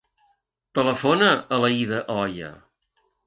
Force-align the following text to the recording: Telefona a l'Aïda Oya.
Telefona 0.79 1.27
a 1.35 1.59
l'Aïda 1.65 2.01
Oya. 2.17 2.51